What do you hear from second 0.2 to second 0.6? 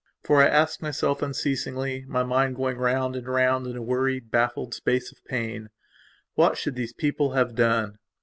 For I